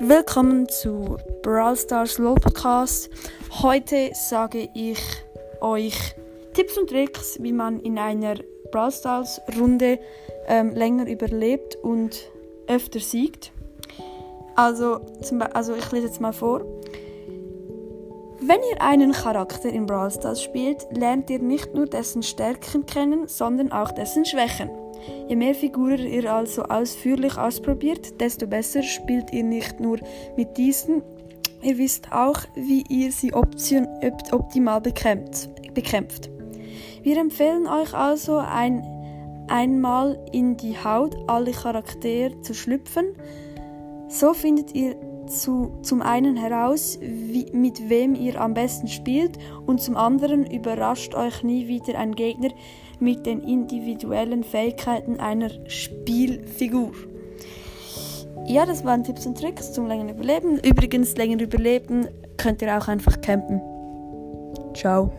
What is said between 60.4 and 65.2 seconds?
Übrigens, länger überleben könnt ihr auch einfach campen. Ciao.